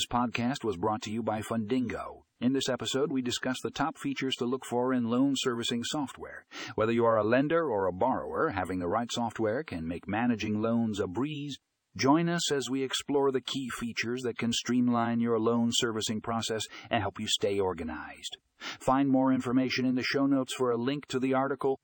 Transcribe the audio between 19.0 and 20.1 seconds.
more information in the